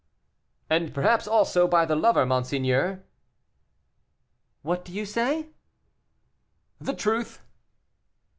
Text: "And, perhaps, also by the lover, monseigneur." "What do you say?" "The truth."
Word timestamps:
"And, 0.67 0.95
perhaps, 0.95 1.27
also 1.27 1.67
by 1.67 1.85
the 1.85 1.95
lover, 1.95 2.25
monseigneur." 2.25 3.03
"What 4.63 4.83
do 4.83 4.91
you 4.91 5.05
say?" 5.05 5.49
"The 6.79 6.95
truth." 6.95 7.39